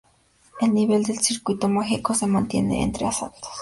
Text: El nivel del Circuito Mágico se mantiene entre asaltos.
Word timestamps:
El 0.59 0.73
nivel 0.73 1.03
del 1.03 1.19
Circuito 1.19 1.69
Mágico 1.69 2.15
se 2.15 2.25
mantiene 2.25 2.81
entre 2.81 3.05
asaltos. 3.05 3.49